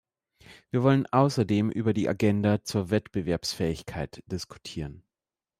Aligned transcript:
Wir 0.71 0.81
wollen 0.81 1.05
außerdem 1.11 1.69
über 1.69 1.93
die 1.93 2.09
Agenda 2.09 2.63
zur 2.63 2.89
Wettbewerbsfähigkeit 2.89 4.23
diskutieren. 4.25 5.03